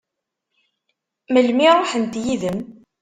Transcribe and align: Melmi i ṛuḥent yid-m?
Melmi 1.31 1.63
i 1.69 1.71
ṛuḥent 1.79 2.13
yid-m? 2.23 2.59